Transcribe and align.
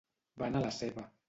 Van 0.43 0.57
a 0.59 0.63
la 0.65 0.73
seva. 0.81 1.09